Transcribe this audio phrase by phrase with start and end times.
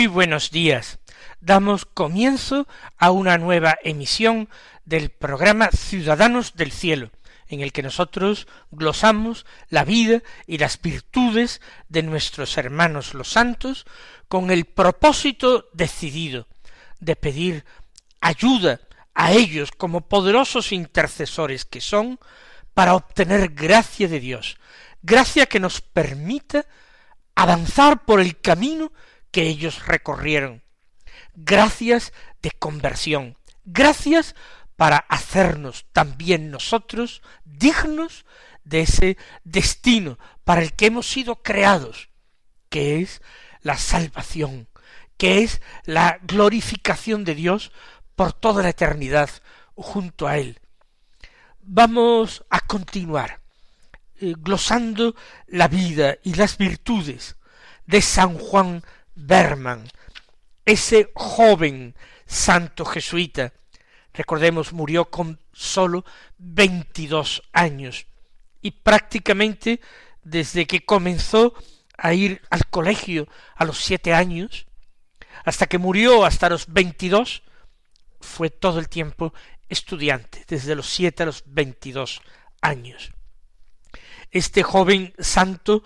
[0.00, 0.98] Muy buenos días.
[1.42, 4.48] Damos comienzo a una nueva emisión
[4.86, 7.10] del programa Ciudadanos del Cielo,
[7.48, 13.84] en el que nosotros glosamos la vida y las virtudes de nuestros hermanos los santos
[14.26, 16.48] con el propósito decidido
[16.98, 17.66] de pedir
[18.22, 18.80] ayuda
[19.12, 22.18] a ellos como poderosos intercesores que son
[22.72, 24.56] para obtener gracia de Dios,
[25.02, 26.64] gracia que nos permita
[27.34, 28.92] avanzar por el camino
[29.30, 30.62] que ellos recorrieron,
[31.34, 34.34] gracias de conversión, gracias
[34.76, 38.24] para hacernos también nosotros dignos
[38.64, 42.08] de ese destino para el que hemos sido creados,
[42.68, 43.20] que es
[43.60, 44.68] la salvación,
[45.16, 47.72] que es la glorificación de Dios
[48.16, 49.30] por toda la eternidad
[49.74, 50.60] junto a Él.
[51.60, 53.40] Vamos a continuar
[54.16, 55.14] eh, glosando
[55.46, 57.36] la vida y las virtudes
[57.86, 58.82] de San Juan
[59.20, 59.88] Berman,
[60.64, 61.94] ese joven
[62.26, 63.52] santo jesuita,
[64.12, 66.04] recordemos, murió con sólo
[66.38, 68.06] veintidós años
[68.62, 69.80] y prácticamente
[70.22, 71.54] desde que comenzó
[71.96, 74.66] a ir al colegio a los siete años,
[75.44, 77.42] hasta que murió hasta los veintidós,
[78.20, 79.32] fue todo el tiempo
[79.68, 82.20] estudiante, desde los siete a los veintidós
[82.60, 83.12] años.
[84.30, 85.82] Este joven santo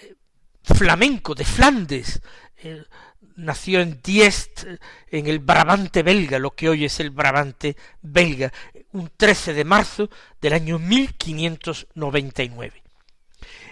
[0.00, 0.14] eh,
[0.62, 2.20] flamenco de Flandes,
[3.36, 4.64] nació en Diest,
[5.10, 8.52] en el Brabante belga, lo que hoy es el Brabante belga,
[8.92, 10.10] un 13 de marzo
[10.40, 12.82] del año 1599.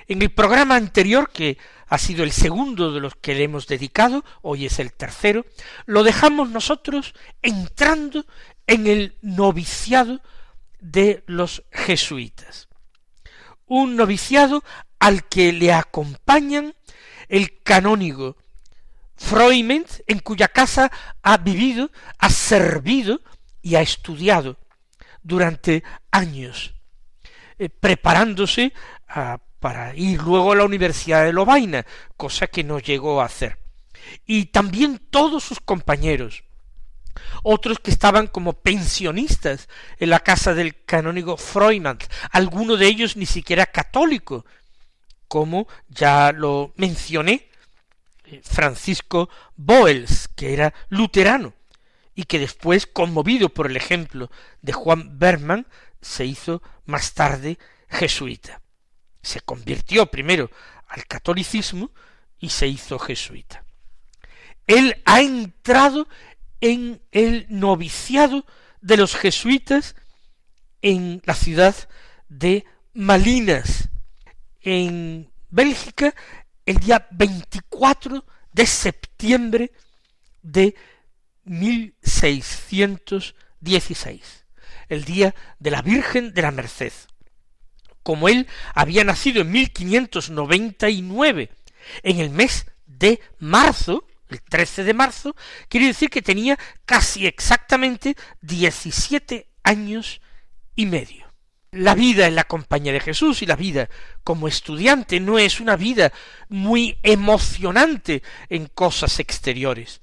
[0.08, 1.58] En el programa anterior, que
[1.88, 5.46] ha sido el segundo de los que le hemos dedicado, hoy es el tercero,
[5.86, 8.26] lo dejamos nosotros entrando
[8.66, 10.20] en el noviciado
[10.80, 12.68] de los jesuitas.
[13.66, 14.64] Un noviciado
[14.98, 16.74] al que le acompañan
[17.28, 18.36] el canónigo
[19.22, 20.90] Freud, en cuya casa
[21.22, 23.20] ha vivido, ha servido
[23.62, 24.58] y ha estudiado
[25.22, 26.74] durante años,
[27.58, 28.72] eh, preparándose
[29.60, 33.58] para ir luego a la Universidad de Lovaina, cosa que no llegó a hacer.
[34.26, 36.42] Y también todos sus compañeros,
[37.44, 39.68] otros que estaban como pensionistas
[39.98, 41.98] en la casa del canónigo Freudman,
[42.32, 44.44] alguno de ellos ni siquiera católico,
[45.28, 47.51] como ya lo mencioné
[48.42, 51.54] Francisco Boels, que era luterano,
[52.14, 55.66] y que después, conmovido por el ejemplo de Juan Berman,
[56.00, 58.60] se hizo más tarde jesuita.
[59.22, 60.50] Se convirtió primero
[60.88, 61.90] al catolicismo
[62.38, 63.64] y se hizo jesuita.
[64.66, 66.08] Él ha entrado
[66.60, 68.46] en el noviciado
[68.80, 69.96] de los jesuitas
[70.82, 71.74] en la ciudad
[72.28, 73.88] de Malinas,
[74.60, 76.14] en Bélgica,
[76.66, 79.72] el día 24 de septiembre
[80.42, 80.74] de
[81.44, 84.44] 1616,
[84.88, 86.92] el día de la Virgen de la Merced.
[88.02, 91.50] Como él había nacido en 1599,
[92.02, 95.36] en el mes de marzo, el 13 de marzo,
[95.68, 100.20] quiere decir que tenía casi exactamente 17 años
[100.74, 101.31] y medio.
[101.72, 103.88] La vida en la compañía de Jesús y la vida
[104.24, 106.12] como estudiante no es una vida
[106.50, 110.02] muy emocionante en cosas exteriores.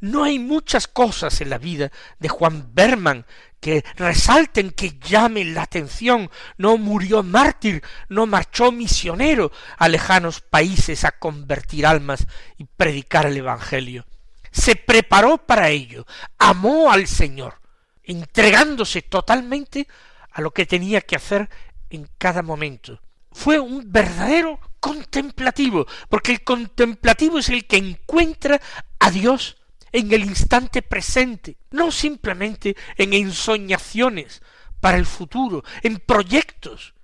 [0.00, 3.24] No hay muchas cosas en la vida de Juan Berman
[3.60, 6.30] que resalten, que llamen la atención.
[6.58, 12.26] No murió mártir, no marchó misionero a lejanos países a convertir almas
[12.58, 14.04] y predicar el Evangelio.
[14.50, 16.06] Se preparó para ello,
[16.36, 17.58] amó al Señor,
[18.02, 19.88] entregándose totalmente
[20.32, 21.48] a lo que tenía que hacer
[21.90, 23.00] en cada momento.
[23.32, 28.60] Fue un verdadero contemplativo, porque el contemplativo es el que encuentra
[28.98, 29.56] a Dios
[29.92, 34.42] en el instante presente, no simplemente en ensoñaciones
[34.80, 36.94] para el futuro, en proyectos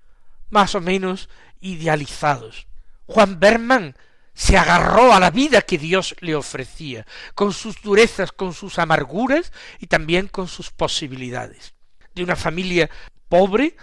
[0.49, 2.67] más o menos idealizados.
[3.05, 3.95] Juan Berman
[4.33, 9.51] se agarró a la vida que Dios le ofrecía, con sus durezas, con sus amarguras
[9.79, 11.73] y también con sus posibilidades.
[12.13, 12.89] De una familia
[13.29, 13.75] pobre,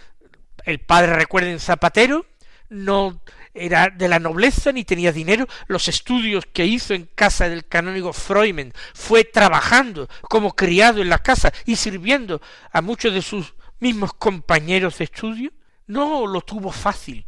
[0.64, 2.26] el padre recuerden zapatero,
[2.68, 3.20] no
[3.54, 8.12] era de la nobleza ni tenía dinero, los estudios que hizo en casa del canónigo
[8.12, 12.42] Freumen fue trabajando como criado en la casa y sirviendo
[12.72, 15.52] a muchos de sus mismos compañeros de estudio,
[15.86, 17.26] no lo tuvo fácil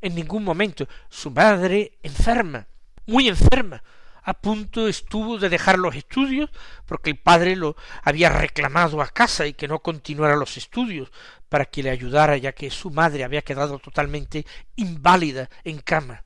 [0.00, 0.86] en ningún momento.
[1.08, 2.66] Su madre enferma,
[3.06, 3.82] muy enferma,
[4.24, 6.50] a punto estuvo de dejar los estudios
[6.86, 11.10] porque el padre lo había reclamado a casa y que no continuara los estudios
[11.52, 16.24] para que le ayudara ya que su madre había quedado totalmente inválida en cama.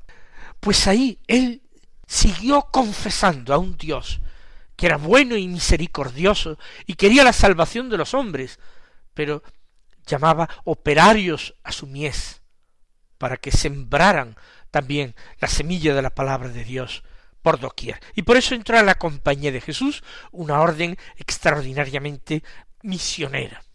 [0.60, 1.62] Pues ahí él
[2.06, 4.20] siguió confesando a un Dios
[4.76, 8.60] que era bueno y misericordioso y quería la salvación de los hombres,
[9.14, 9.42] pero
[10.06, 12.40] llamaba operarios a su mies
[13.18, 14.36] para que sembraran
[14.70, 17.02] también la semilla de la palabra de Dios
[17.42, 17.98] por doquier.
[18.14, 22.44] Y por eso entró a la compañía de Jesús una orden extraordinariamente
[22.82, 23.65] misionera.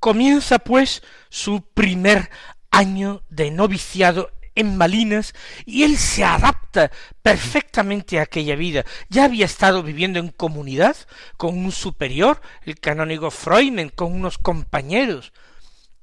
[0.00, 2.30] Comienza pues su primer
[2.70, 5.34] año de noviciado en Malinas
[5.66, 6.90] y él se adapta
[7.22, 8.84] perfectamente a aquella vida.
[9.10, 10.96] Ya había estado viviendo en comunidad
[11.36, 15.32] con un superior, el canónigo Freumen, con unos compañeros,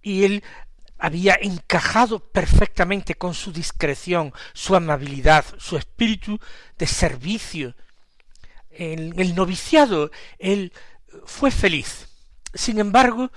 [0.01, 0.44] y él
[0.99, 6.39] había encajado perfectamente con su discreción, su amabilidad, su espíritu
[6.77, 7.75] de servicio.
[8.69, 10.71] En el noviciado él
[11.25, 12.07] fue feliz.
[12.53, 13.31] Sin embargo,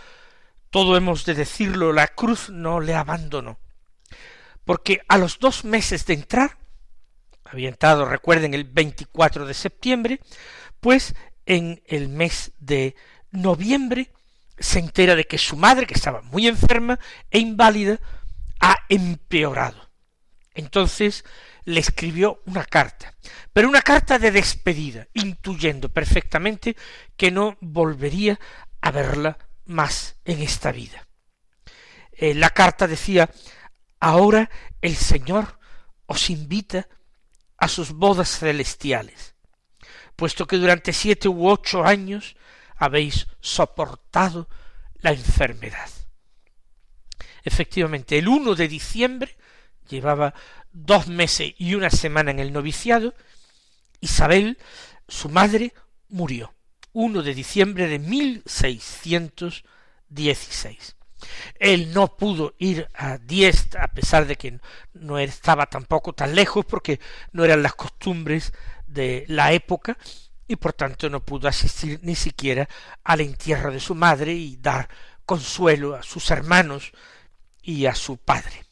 [0.71, 3.59] todo hemos de decirlo, la cruz no le abandonó.
[4.65, 6.59] Porque a los dos meses de entrar,
[7.45, 10.21] había entrado, recuerden, el 24 de septiembre,
[10.79, 11.15] pues
[11.45, 12.95] en el mes de
[13.33, 14.13] noviembre
[14.59, 17.01] se entera de que su madre, que estaba muy enferma
[17.31, 17.99] e inválida,
[18.61, 19.91] ha empeorado.
[20.55, 21.25] Entonces
[21.65, 23.15] le escribió una carta,
[23.53, 26.77] pero una carta de despedida, intuyendo perfectamente
[27.17, 28.39] que no volvería
[28.81, 29.39] a verla
[29.71, 31.07] más en esta vida.
[32.13, 33.31] Eh, la carta decía
[34.01, 34.51] Ahora
[34.81, 35.59] el Señor
[36.07, 36.89] os invita
[37.57, 39.35] a sus bodas celestiales,
[40.17, 42.37] puesto que durante siete u ocho años
[42.77, 44.49] habéis soportado
[44.97, 45.91] la enfermedad.
[47.45, 49.37] Efectivamente, el 1 de diciembre
[49.89, 50.35] llevaba
[50.73, 53.15] dos meses y una semana en el noviciado,
[54.01, 54.59] Isabel,
[55.09, 55.75] su madre,
[56.09, 56.55] murió.
[56.93, 60.97] 1 de diciembre de 1616.
[61.59, 64.59] Él no pudo ir a Diest a pesar de que
[64.95, 67.01] no estaba tampoco tan lejos porque
[67.33, 68.53] no eran las costumbres
[68.87, 69.97] de la época
[70.49, 72.69] y por tanto no pudo asistir ni siquiera
[73.05, 74.89] al entierro de su madre y dar
[75.25, 76.93] consuelo a sus hermanos
[77.63, 78.65] y a su padre.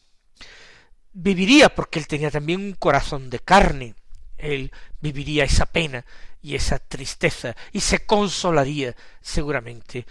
[1.12, 3.94] Viviría porque él tenía también un corazón de carne,
[4.38, 6.04] él viviría esa pena
[6.40, 10.06] y esa tristeza y se consolaría seguramente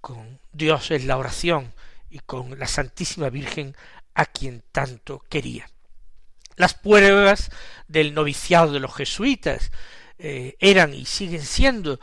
[0.00, 1.72] con Dios en la oración
[2.10, 3.76] y con la Santísima Virgen
[4.14, 5.68] a quien tanto quería.
[6.56, 7.50] Las pruebas
[7.88, 9.70] del noviciado de los jesuitas
[10.18, 12.00] eh, eran y siguen siendo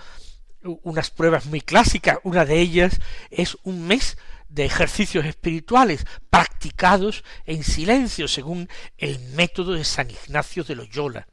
[0.83, 2.19] unas pruebas muy clásicas.
[2.23, 2.99] Una de ellas
[3.31, 4.17] es un mes
[4.47, 11.27] de ejercicios espirituales practicados en silencio según el método de San Ignacio de Loyola.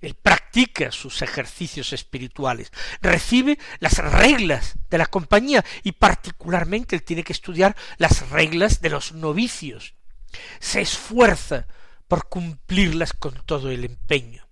[0.00, 7.24] Él practica sus ejercicios espirituales, recibe las reglas de la compañía y particularmente él tiene
[7.24, 9.94] que estudiar las reglas de los novicios.
[10.60, 11.66] Se esfuerza
[12.08, 14.46] por cumplirlas con todo el empeño.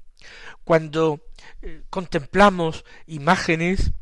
[0.64, 1.20] Cuando
[1.62, 3.92] eh, contemplamos imágenes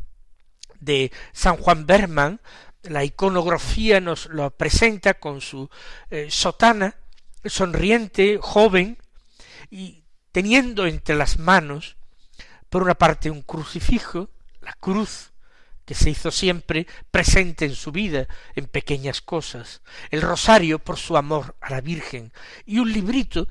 [0.80, 2.40] de San Juan Berman,
[2.82, 5.70] la iconografía nos lo presenta con su
[6.10, 6.96] eh, sotana,
[7.44, 8.98] sonriente, joven,
[9.70, 10.01] y
[10.32, 11.96] teniendo entre las manos,
[12.68, 15.32] por una parte un crucifijo, la cruz,
[15.84, 21.16] que se hizo siempre presente en su vida en pequeñas cosas, el rosario por su
[21.16, 22.32] amor a la Virgen,
[22.64, 23.48] y un librito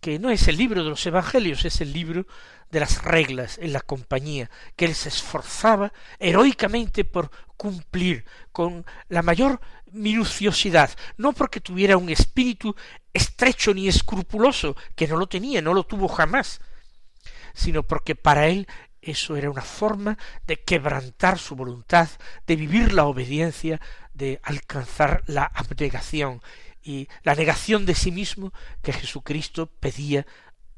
[0.00, 2.26] que no es el libro de los Evangelios, es el libro
[2.70, 9.22] de las reglas en la compañía, que él se esforzaba heroicamente por cumplir con la
[9.22, 9.60] mayor
[9.92, 12.74] minuciosidad, no porque tuviera un espíritu
[13.12, 16.60] estrecho ni escrupuloso, que no lo tenía, no lo tuvo jamás,
[17.54, 18.66] sino porque para él
[19.00, 22.08] eso era una forma de quebrantar su voluntad,
[22.46, 23.80] de vivir la obediencia,
[24.12, 26.42] de alcanzar la abnegación
[26.82, 30.26] y la negación de sí mismo que Jesucristo pedía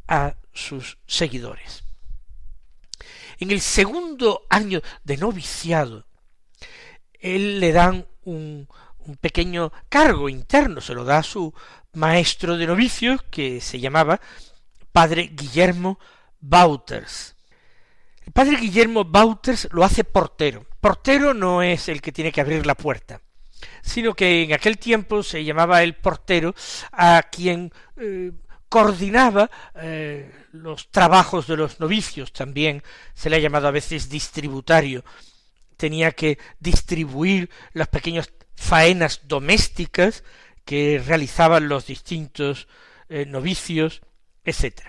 [0.09, 1.85] a sus seguidores.
[3.39, 6.07] En el segundo año de noviciado,
[7.21, 8.69] él le dan un,
[9.07, 11.53] un pequeño cargo interno, se lo da a su
[11.95, 14.21] maestro de novicios que se llamaba
[14.93, 15.99] padre Guillermo
[16.41, 17.37] Bauters.
[18.25, 20.67] El padre Guillermo Bauters lo hace portero.
[20.81, 23.21] Portero no es el que tiene que abrir la puerta,
[23.83, 26.55] sino que en aquel tiempo se llamaba el portero
[26.93, 28.33] a quien eh,
[28.69, 32.83] coordinaba eh, los trabajos de los novicios, también
[33.15, 35.05] se le ha llamado a veces distributario,
[35.77, 40.25] tenía que distribuir las pequeñas faenas domésticas
[40.65, 42.67] que realizaban los distintos
[43.09, 44.03] eh, novicios,
[44.45, 44.81] etc.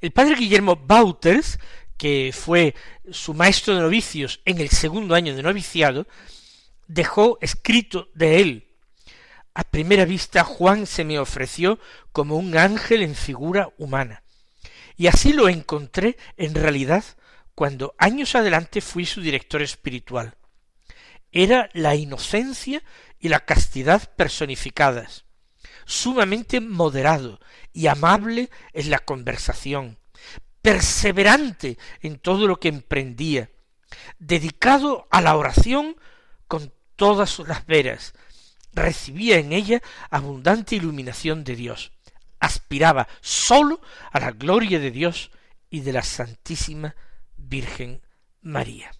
[0.00, 1.58] El padre Guillermo Bauters,
[1.96, 2.74] que fue
[3.10, 6.06] su maestro de novicios en el segundo año de noviciado,
[6.86, 8.68] dejó escrito de él
[9.58, 11.80] a primera vista Juan se me ofreció
[12.12, 14.22] como un ángel en figura humana.
[14.96, 17.04] Y así lo encontré en realidad
[17.56, 20.36] cuando años adelante fui su director espiritual.
[21.32, 22.82] Era la inocencia
[23.18, 25.24] y la castidad personificadas,
[25.84, 27.40] sumamente moderado
[27.72, 29.98] y amable en la conversación,
[30.62, 33.50] perseverante en todo lo que emprendía,
[34.18, 35.96] dedicado a la oración
[36.46, 38.14] con todas las veras,
[38.72, 41.92] recibía en ella abundante iluminación de Dios,
[42.40, 43.80] aspiraba sólo
[44.12, 45.30] a la gloria de Dios
[45.70, 46.94] y de la Santísima
[47.36, 48.02] Virgen
[48.40, 48.90] María.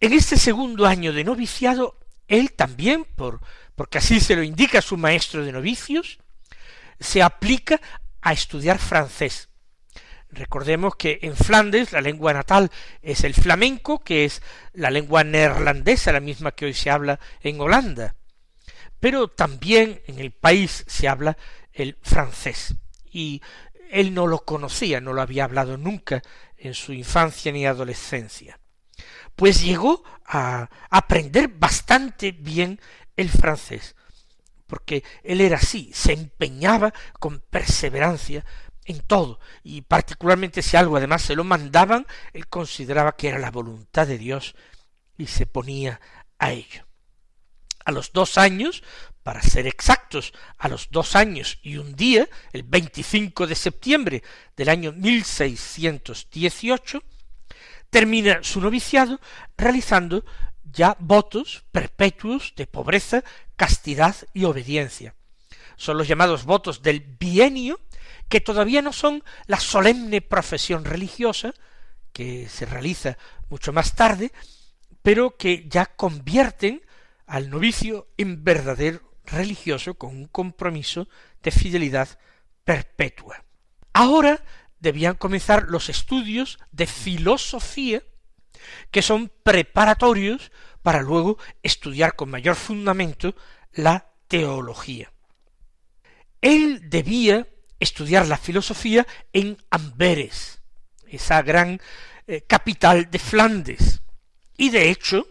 [0.00, 3.40] En este segundo año de noviciado, él también, por,
[3.74, 6.18] porque así se lo indica su maestro de novicios,
[7.00, 7.80] se aplica
[8.20, 9.48] a estudiar francés.
[10.30, 12.70] Recordemos que en Flandes la lengua natal
[13.02, 17.60] es el flamenco, que es la lengua neerlandesa, la misma que hoy se habla en
[17.60, 18.14] Holanda
[19.00, 21.36] pero también en el país se habla
[21.72, 22.74] el francés
[23.10, 23.42] y
[23.90, 26.22] él no lo conocía, no lo había hablado nunca
[26.56, 28.57] en su infancia ni adolescencia.
[29.38, 32.80] Pues llegó a aprender bastante bien
[33.16, 33.94] el francés,
[34.66, 38.44] porque él era así, se empeñaba con perseverancia
[38.84, 43.52] en todo, y particularmente si algo además se lo mandaban, él consideraba que era la
[43.52, 44.56] voluntad de Dios
[45.16, 46.00] y se ponía
[46.40, 46.88] a ello.
[47.84, 48.82] A los dos años,
[49.22, 54.24] para ser exactos, a los dos años y un día, el 25 de septiembre
[54.56, 57.04] del año 1618,
[57.90, 59.20] termina su noviciado
[59.56, 60.24] realizando
[60.64, 63.24] ya votos perpetuos de pobreza,
[63.56, 65.14] castidad y obediencia.
[65.76, 67.80] Son los llamados votos del bienio,
[68.28, 71.54] que todavía no son la solemne profesión religiosa,
[72.12, 73.16] que se realiza
[73.48, 74.32] mucho más tarde,
[75.02, 76.82] pero que ya convierten
[77.26, 81.08] al novicio en verdadero religioso con un compromiso
[81.42, 82.18] de fidelidad
[82.64, 83.44] perpetua.
[83.92, 84.42] Ahora
[84.80, 88.02] debían comenzar los estudios de filosofía
[88.90, 90.50] que son preparatorios
[90.82, 93.34] para luego estudiar con mayor fundamento
[93.72, 95.12] la teología.
[96.40, 97.46] Él debía
[97.80, 100.60] estudiar la filosofía en Amberes,
[101.06, 101.80] esa gran
[102.26, 104.00] eh, capital de Flandes,
[104.56, 105.26] y de hecho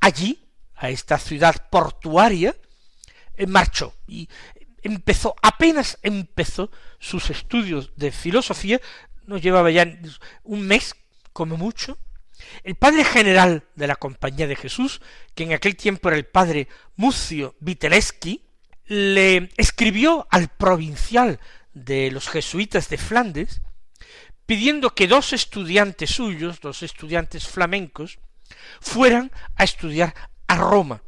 [0.00, 2.56] allí a esta ciudad portuaria,
[3.36, 4.28] eh, marchó y
[4.82, 8.80] empezó, apenas empezó sus estudios de filosofía,
[9.26, 9.86] no llevaba ya
[10.42, 10.94] un mes
[11.32, 11.98] como mucho,
[12.64, 15.00] el padre general de la Compañía de Jesús,
[15.34, 18.42] que en aquel tiempo era el padre Mucio Viteleski,
[18.86, 21.38] le escribió al provincial
[21.72, 23.62] de los jesuitas de Flandes,
[24.46, 28.18] pidiendo que dos estudiantes suyos, dos estudiantes flamencos,
[28.80, 30.14] fueran a estudiar
[30.48, 31.02] a Roma,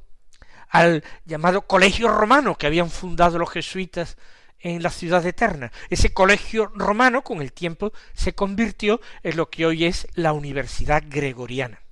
[0.73, 4.17] al llamado colegio romano que habían fundado los jesuitas
[4.59, 5.71] en la ciudad eterna.
[5.91, 11.05] Ese colegio romano con el tiempo se convirtió en lo que hoy es la Universidad
[11.07, 11.83] Gregoriana.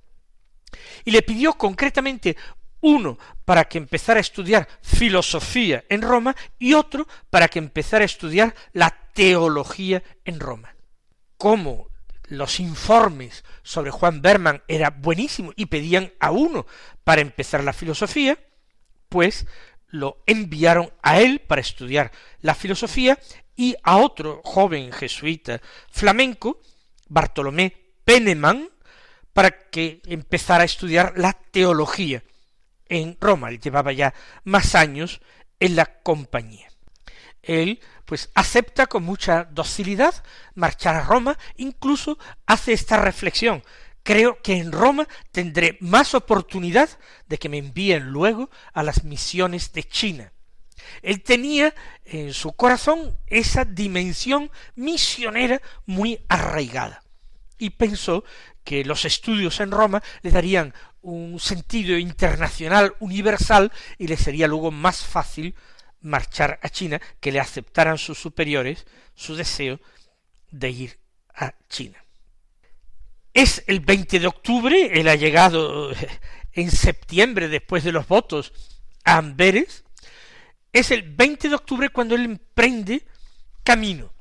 [1.05, 2.35] Y le pidió concretamente
[2.81, 8.05] uno para que empezara a estudiar filosofía en Roma y otro para que empezara a
[8.05, 10.73] estudiar la teología en Roma.
[11.37, 11.89] Como
[12.23, 16.65] los informes sobre Juan Berman era buenísimo y pedían a uno
[17.03, 18.39] para empezar la filosofía,
[19.11, 19.45] pues
[19.89, 23.19] lo enviaron a él para estudiar la filosofía
[23.57, 26.61] y a otro joven jesuita flamenco,
[27.09, 27.75] Bartolomé
[28.05, 28.69] Peneman,
[29.33, 32.23] para que empezara a estudiar la teología
[32.87, 33.49] en Roma.
[33.49, 34.13] Él llevaba ya
[34.45, 35.19] más años
[35.59, 36.69] en la compañía.
[37.43, 40.23] Él pues acepta con mucha docilidad
[40.55, 43.61] marchar a Roma, incluso hace esta reflexión.
[44.03, 46.89] Creo que en Roma tendré más oportunidad
[47.27, 50.33] de que me envíen luego a las misiones de China.
[51.01, 51.73] Él tenía
[52.05, 57.03] en su corazón esa dimensión misionera muy arraigada
[57.57, 58.23] y pensó
[58.63, 64.71] que los estudios en Roma le darían un sentido internacional universal y le sería luego
[64.71, 65.55] más fácil
[66.01, 69.79] marchar a China, que le aceptaran sus superiores su deseo
[70.49, 70.99] de ir
[71.33, 72.03] a China.
[73.33, 75.91] Es el 20 de octubre, él ha llegado
[76.53, 78.51] en septiembre después de los votos
[79.05, 79.83] a Amberes,
[80.73, 83.05] es el 20 de octubre cuando él emprende
[83.63, 84.11] camino.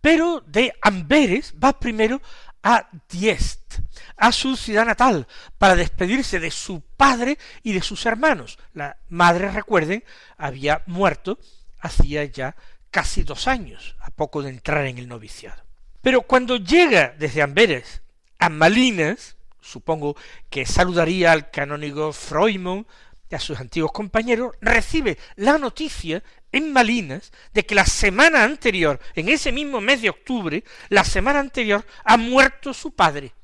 [0.00, 2.20] Pero de Amberes va primero
[2.62, 3.80] a Diest,
[4.16, 5.26] a su ciudad natal,
[5.58, 8.58] para despedirse de su padre y de sus hermanos.
[8.74, 10.04] La madre, recuerden,
[10.36, 11.38] había muerto
[11.80, 12.56] hacía ya
[12.90, 15.62] casi dos años, a poco de entrar en el noviciado.
[16.00, 18.02] Pero cuando llega desde Amberes
[18.38, 20.16] a Malinas, supongo
[20.48, 22.86] que saludaría al canónigo Froimond
[23.30, 29.00] y a sus antiguos compañeros, recibe la noticia en Malinas de que la semana anterior,
[29.14, 33.34] en ese mismo mes de octubre, la semana anterior, ha muerto su padre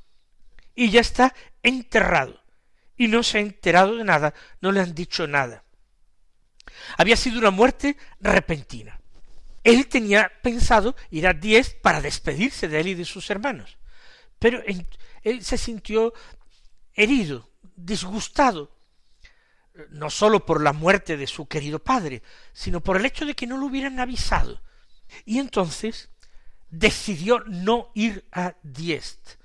[0.74, 2.40] y ya está enterrado
[2.96, 5.64] y no se ha enterado de nada, no le han dicho nada.
[6.96, 9.00] Había sido una muerte repentina.
[9.62, 13.78] Él tenía pensado ir a diez para despedirse de él y de sus hermanos,
[14.44, 14.62] pero
[15.22, 16.12] él se sintió
[16.92, 18.76] herido, disgustado,
[19.88, 22.22] no sólo por la muerte de su querido padre,
[22.52, 24.60] sino por el hecho de que no lo hubieran avisado.
[25.24, 26.10] Y entonces
[26.68, 29.36] decidió no ir a Diest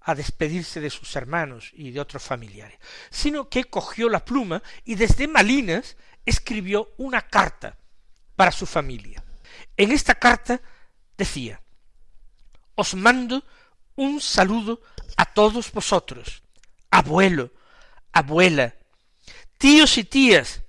[0.00, 4.96] a despedirse de sus hermanos y de otros familiares, sino que cogió la pluma y
[4.96, 7.78] desde Malinas escribió una carta
[8.34, 9.22] para su familia.
[9.76, 10.60] En esta carta
[11.16, 11.62] decía,
[12.74, 13.44] os mando
[14.00, 14.80] un saludo
[15.18, 16.42] a todos vosotros,
[16.90, 17.52] abuelo,
[18.12, 18.74] abuela,
[19.58, 20.62] tíos y tías,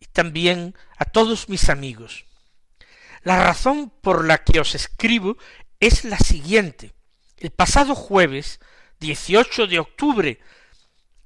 [0.00, 2.26] y también a todos mis amigos.
[3.22, 5.38] La razón por la que os escribo
[5.80, 6.92] es la siguiente.
[7.38, 8.60] El pasado jueves,
[9.00, 10.40] 18 de octubre,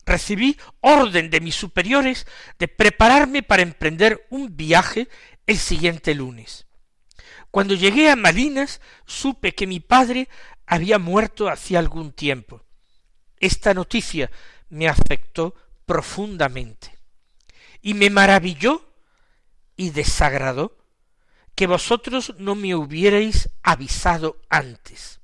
[0.07, 2.29] recibí orden de mis superiores
[2.61, 5.09] de prepararme para emprender un viaje
[5.49, 6.69] el siguiente lunes.
[7.51, 10.29] Cuando llegué a Malinas supe que mi padre
[10.69, 12.63] había muerto hacía algún tiempo.
[13.41, 14.31] Esta noticia
[14.69, 15.55] me afectó
[15.87, 16.99] profundamente
[17.81, 18.87] y me maravilló
[19.77, 20.77] y desagradó
[21.55, 25.21] que vosotros no me hubierais avisado antes.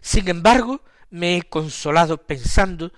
[0.00, 2.92] Sin embargo, me he consolado pensando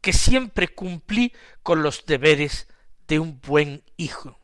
[0.00, 1.32] que siempre cumplí
[1.62, 2.68] con los deberes
[3.08, 4.38] de un buen hijo.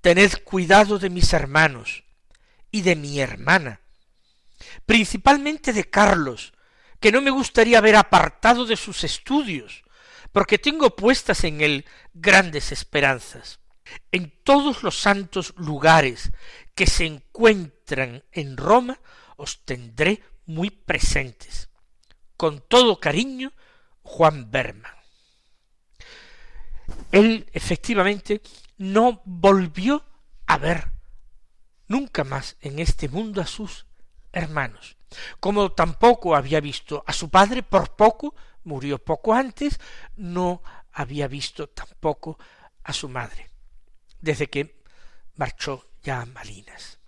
[0.00, 2.04] Tened cuidado de mis hermanos
[2.70, 3.79] y de mi hermana,
[4.86, 6.52] principalmente de Carlos,
[7.00, 9.84] que no me gustaría ver apartado de sus estudios,
[10.32, 13.60] porque tengo puestas en él grandes esperanzas.
[14.12, 16.30] En todos los santos lugares
[16.74, 19.00] que se encuentran en Roma
[19.36, 21.68] os tendré muy presentes.
[22.36, 23.52] Con todo cariño,
[24.02, 24.94] Juan Berman.
[27.12, 28.42] Él efectivamente
[28.78, 30.04] no volvió
[30.46, 30.92] a ver
[31.88, 33.86] nunca más en este mundo a sus
[34.32, 34.96] hermanos,
[35.40, 39.80] como tampoco había visto a su padre por poco murió poco antes,
[40.16, 40.62] no
[40.92, 42.38] había visto tampoco
[42.84, 43.50] a su madre,
[44.20, 44.82] desde que
[45.36, 46.98] marchó ya a Malinas.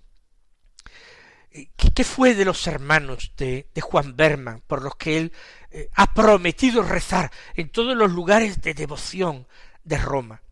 [1.51, 5.33] Eh, ¿Qué, fue de los hermanos de, Juan Berman, por los que él
[5.71, 9.47] eh, ha prometido rezar en todos los lugares de devoción
[9.85, 10.43] de Roma?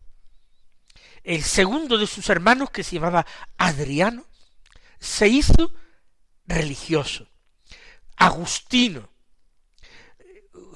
[1.23, 3.25] El segundo de sus hermanos, que se llamaba
[3.57, 4.25] Adriano,
[4.99, 5.73] se hizo
[6.45, 7.27] religioso,
[8.15, 9.09] agustino,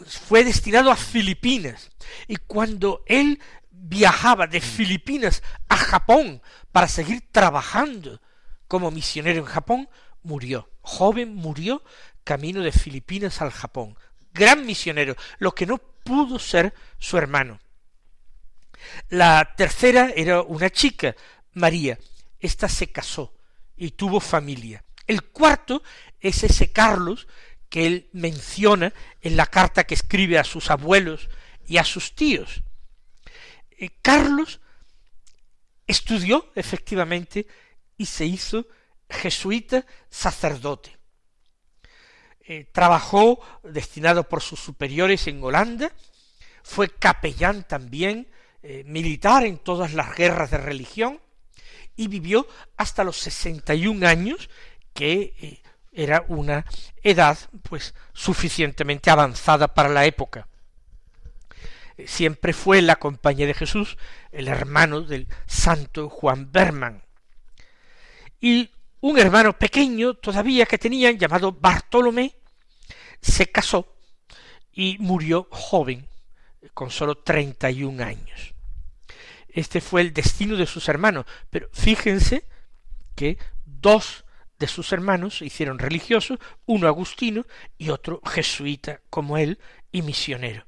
[0.06, 1.90] fue destinado a Filipinas
[2.28, 3.40] y cuando él
[3.72, 8.22] viajaba de Filipinas a Japón para seguir trabajando
[8.68, 9.90] como misionero en Japón,
[10.24, 10.70] murió.
[10.82, 11.84] Joven murió
[12.24, 13.98] camino de Filipinas al Japón.
[14.34, 17.60] Gran misionero, lo que no pudo ser su hermano.
[19.10, 21.16] La tercera era una chica,
[21.54, 21.98] María.
[22.40, 23.34] Esta se casó
[23.76, 24.84] y tuvo familia.
[25.08, 25.84] El cuarto
[26.20, 27.28] es ese Carlos
[27.70, 31.30] que él menciona en la carta que escribe a sus abuelos
[31.68, 32.64] y a sus tíos.
[33.78, 34.62] Eh, Carlos
[35.88, 37.48] estudió efectivamente
[37.98, 38.68] y se hizo
[39.10, 40.98] jesuita sacerdote.
[42.48, 45.92] Eh, trabajó destinado por sus superiores en Holanda,
[46.64, 48.28] fue capellán también
[48.62, 51.20] eh, militar en todas las guerras de religión
[51.96, 54.50] y vivió hasta los sesenta y un años
[54.96, 56.66] que era una
[57.04, 60.48] edad pues suficientemente avanzada para la época.
[62.06, 63.98] Siempre fue la compañía de Jesús
[64.32, 67.04] el hermano del santo Juan Berman.
[68.40, 72.36] Y un hermano pequeño todavía que tenían llamado Bartolomé
[73.22, 73.96] se casó
[74.72, 76.08] y murió joven,
[76.74, 78.54] con sólo treinta y un años.
[79.48, 82.46] Este fue el destino de sus hermanos, pero fíjense
[83.16, 84.25] que dos
[84.60, 87.46] de sus hermanos se hicieron religiosos, uno agustino
[87.78, 89.60] y otro jesuita como él
[89.92, 90.66] y misionero.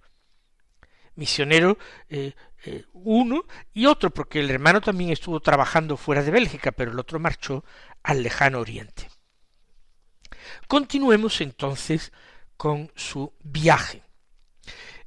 [1.16, 1.78] Misionero
[2.10, 2.34] eh,
[2.66, 7.00] eh, uno y otro, porque el hermano también estuvo trabajando fuera de Bélgica, pero el
[7.00, 7.64] otro marchó
[8.04, 9.10] al lejano oriente.
[10.68, 12.12] Continuemos entonces
[12.56, 14.04] con su viaje.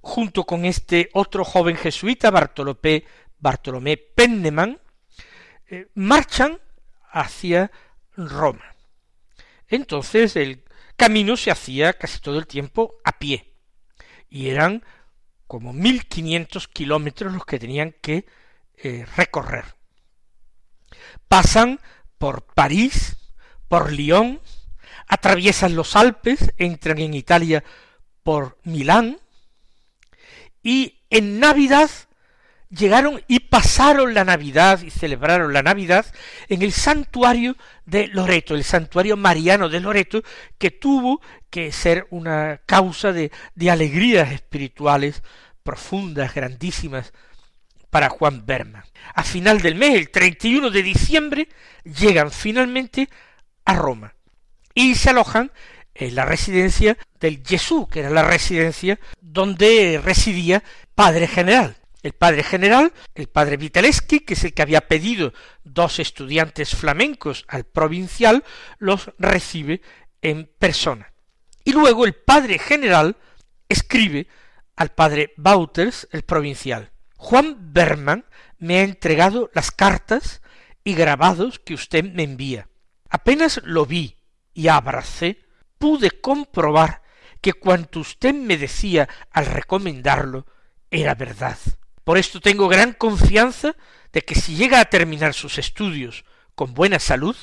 [0.02, 3.04] junto con este otro joven jesuita, Bartolomé,
[3.40, 4.80] Bartolomé Penneman,
[5.68, 6.60] eh, marchan
[7.12, 7.72] hacia
[8.16, 8.76] Roma.
[9.68, 10.64] Entonces el
[10.96, 13.54] camino se hacía casi todo el tiempo a pie,
[14.30, 14.84] y eran
[15.46, 18.26] como mil quinientos kilómetros los que tenían que
[18.76, 19.76] eh, recorrer.
[21.28, 21.80] Pasan
[22.18, 23.18] por París,
[23.68, 24.42] por Lyon,
[25.08, 27.64] atraviesan los Alpes, entran en Italia
[28.24, 29.20] por Milán,
[30.62, 31.90] y en Navidad
[32.70, 36.06] llegaron y pasaron la Navidad y celebraron la Navidad
[36.50, 40.24] en el santuario de Loreto, el santuario mariano de Loreto,
[40.58, 45.24] que tuvo que ser una causa de, de alegrías espirituales
[45.64, 47.14] profundas, grandísimas,
[47.90, 48.84] para Juan Berman.
[49.16, 51.50] A final del mes, el 31 de diciembre,
[51.86, 53.10] llegan finalmente
[53.64, 54.17] a Roma
[54.78, 55.52] y se alojan
[55.96, 60.64] en la residencia del Jesús, que era la residencia donde residía
[60.94, 65.98] Padre General, el padre general, el padre Vitaleski, que es el que había pedido dos
[65.98, 68.44] estudiantes flamencos al provincial,
[68.78, 69.82] los recibe
[70.22, 71.12] en persona.
[71.64, 73.18] Y luego el padre general
[73.68, 74.28] escribe
[74.76, 76.92] al padre Bauters, el provincial.
[77.16, 78.26] Juan Berman
[78.60, 80.44] me ha entregado las cartas
[80.84, 82.70] y grabados que usted me envía.
[83.10, 84.17] Apenas lo vi
[84.58, 85.46] y abracé,
[85.78, 87.04] pude comprobar
[87.42, 90.48] que cuanto usted me decía al recomendarlo
[90.90, 91.60] era verdad.
[92.04, 93.76] Por esto tengo gran confianza
[94.12, 97.36] de que si llega a terminar sus estudios con buena salud,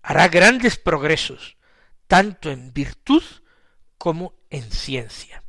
[0.00, 1.58] hará grandes progresos,
[2.06, 3.22] tanto en virtud
[3.98, 5.42] como en ciencia.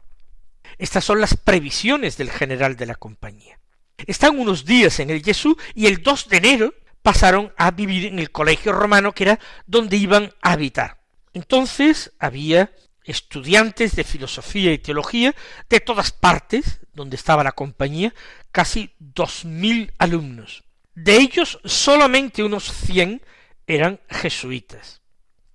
[0.78, 3.62] Estas son las previsiones del general de la compañía.
[3.96, 8.20] Están unos días en el Jesús y el 2 de enero pasaron a vivir en
[8.20, 10.97] el colegio romano que era donde iban a habitar.
[11.38, 12.72] Entonces había
[13.04, 15.36] estudiantes de filosofía y teología
[15.70, 18.12] de todas partes, donde estaba la compañía,
[18.52, 20.64] casi dos mil alumnos.
[20.96, 23.22] De ellos solamente unos cien
[23.68, 25.04] eran jesuitas,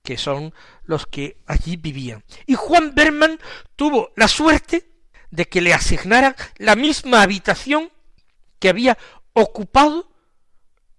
[0.04, 2.22] que son los que allí vivían.
[2.46, 3.40] Y Juan Berman
[3.74, 4.88] tuvo la suerte
[5.32, 7.90] de que le asignaran la misma habitación
[8.60, 8.96] que había
[9.32, 10.12] ocupado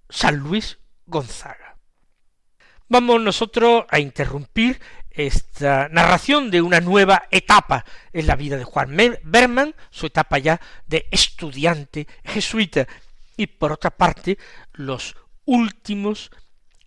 [0.09, 1.62] San Luis Gonzaga.
[2.93, 4.79] Vamos nosotros a interrumpir
[5.09, 10.61] esta narración de una nueva etapa en la vida de Juan Berman, su etapa ya
[10.85, 12.87] de estudiante jesuita,
[13.35, 14.37] y por otra parte
[14.73, 16.29] los últimos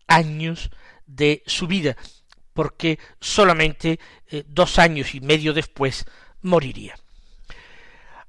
[0.06, 0.70] años
[1.06, 1.96] de su vida,
[2.54, 6.06] porque solamente eh, dos años y medio después
[6.40, 6.94] moriría.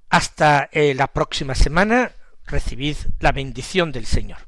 [0.09, 2.11] Hasta eh, la próxima semana,
[2.47, 4.47] recibid la bendición del Señor.